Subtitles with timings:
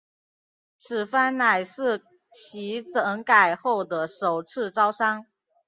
[0.79, 5.27] 此番乃是其整改后的首次招商。